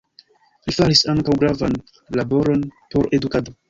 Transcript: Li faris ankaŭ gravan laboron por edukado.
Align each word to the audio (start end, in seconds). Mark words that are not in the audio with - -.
Li 0.69 0.75
faris 0.77 1.03
ankaŭ 1.13 1.37
gravan 1.45 1.79
laboron 2.21 2.69
por 2.93 3.11
edukado. 3.21 3.59